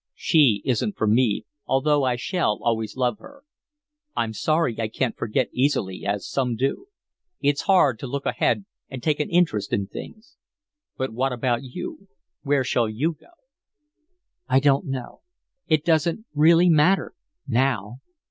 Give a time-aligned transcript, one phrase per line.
[0.15, 3.43] She isn't for me, although I shall always love her.
[4.15, 6.87] I'm sorry I can't forget easily, as some do.
[7.39, 10.37] It's hard to look ahead and take an interest in things.
[10.97, 12.07] But what about you?
[12.41, 13.29] Where shall you go?"
[14.47, 15.21] "I don't know.
[15.67, 17.13] It doesn't really matter
[17.45, 17.99] now."